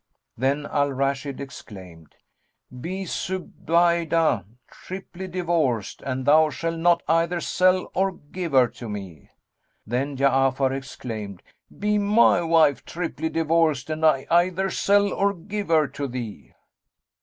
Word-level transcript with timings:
Then 0.35 0.65
Al 0.65 0.91
Rashid 0.93 1.39
exclaimed, 1.39 2.15
"Be 2.81 3.03
Zubaydah 3.05 4.45
triply 4.67 5.27
divorced 5.27 6.01
an 6.01 6.23
thou 6.23 6.49
shall 6.49 6.75
not 6.75 7.03
either 7.07 7.39
sell 7.39 7.91
or 7.93 8.11
give 8.11 8.51
her 8.53 8.67
to 8.69 8.89
me!" 8.89 9.29
Then 9.85 10.17
Ja'afar 10.17 10.71
exclaimed, 10.73 11.43
"Be 11.77 11.99
my 11.99 12.41
wife 12.41 12.83
triply 12.83 13.29
divorced 13.29 13.91
an 13.91 14.03
I 14.03 14.25
either 14.31 14.71
sell 14.71 15.13
or 15.13 15.35
give 15.35 15.67
her 15.67 15.85
to 15.89 16.07
thee!" 16.07 16.53